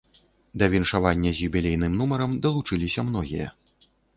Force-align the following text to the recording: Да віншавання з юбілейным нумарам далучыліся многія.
Да 0.61 0.69
віншавання 0.73 1.33
з 1.35 1.45
юбілейным 1.49 1.91
нумарам 2.01 2.35
далучыліся 2.47 3.07
многія. 3.11 3.47